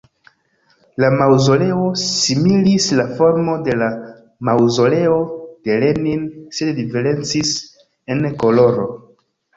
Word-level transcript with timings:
La 1.01 1.09
maŭzoleo 1.17 1.89
similis 2.03 2.87
la 2.99 3.05
formo 3.19 3.57
de 3.67 3.75
la 3.81 3.89
Maŭzoleo 4.49 5.19
de 5.69 5.77
Lenin 5.85 6.27
sed 6.61 6.73
diferencis 6.83 7.53
en 8.15 8.29
koloro. 8.47 8.89